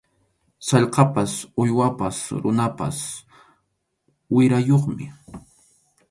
Sallqapas 0.67 1.33
uywapas 1.63 2.17
runapas 2.43 2.97
wirayuqmi. 4.33 5.07